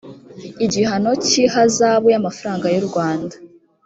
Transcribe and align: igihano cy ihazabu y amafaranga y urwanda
igihano 0.65 1.11
cy 1.25 1.33
ihazabu 1.43 2.07
y 2.13 2.17
amafaranga 2.21 2.65
y 2.73 2.77
urwanda 2.81 3.35